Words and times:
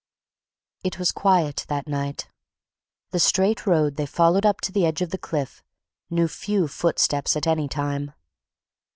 It 0.83 0.97
was 0.97 1.11
quiet 1.11 1.63
that 1.67 1.85
night—the 1.87 3.19
straight 3.19 3.67
road 3.67 3.97
they 3.97 4.07
followed 4.07 4.47
up 4.47 4.59
to 4.61 4.71
the 4.71 4.83
edge 4.87 5.03
of 5.03 5.11
the 5.11 5.19
cliff 5.19 5.63
knew 6.09 6.27
few 6.27 6.67
footsteps 6.67 7.35
at 7.35 7.45
any 7.45 7.67
time. 7.67 8.11